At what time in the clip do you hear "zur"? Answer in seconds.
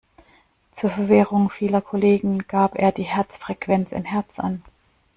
0.71-0.89